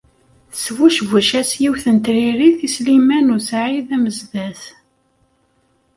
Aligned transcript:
Tesbucbec-as 0.51 1.51
yiwet 1.61 1.85
n 1.95 1.97
tririt 2.05 2.59
i 2.67 2.69
Sliman 2.75 3.33
u 3.35 3.37
Saɛid 3.47 3.87
Amezdat. 3.95 4.61